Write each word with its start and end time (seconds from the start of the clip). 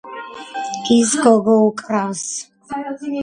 ის 0.95 1.11
გოგო 1.25 1.57
უკრავს 1.65 2.25